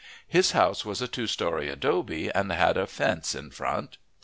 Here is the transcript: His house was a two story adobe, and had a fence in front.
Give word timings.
His 0.27 0.53
house 0.53 0.83
was 0.83 0.99
a 1.03 1.07
two 1.07 1.27
story 1.27 1.69
adobe, 1.69 2.31
and 2.31 2.51
had 2.51 2.75
a 2.75 2.87
fence 2.87 3.35
in 3.35 3.51
front. 3.51 3.99